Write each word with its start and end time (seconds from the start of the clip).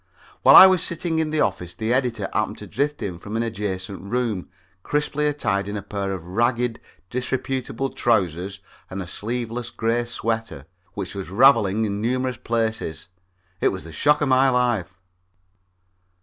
While 0.41 0.55
I 0.55 0.65
was 0.65 0.81
sitting 0.81 1.19
in 1.19 1.29
the 1.29 1.41
office 1.41 1.75
the 1.75 1.93
editor 1.93 2.27
happened 2.33 2.57
to 2.57 2.65
drift 2.65 3.03
in 3.03 3.19
from 3.19 3.35
the 3.35 3.45
adjacent 3.45 4.01
room 4.01 4.49
crisply 4.81 5.27
attired 5.27 5.67
in 5.67 5.77
a 5.77 5.83
pair 5.83 6.11
of 6.15 6.23
ragged, 6.23 6.79
disreputable 7.11 7.91
trousers 7.91 8.61
and 8.89 9.03
a 9.03 9.05
sleeveless 9.05 9.69
gray 9.69 10.05
sweater 10.05 10.65
which 10.95 11.13
was 11.13 11.29
raveling 11.29 11.85
in 11.85 12.01
numerous 12.01 12.37
places. 12.37 13.09
It 13.59 13.67
was 13.67 13.83
the 13.83 13.91
shock 13.91 14.21
of 14.21 14.29
my 14.29 14.49
life. 14.49 14.99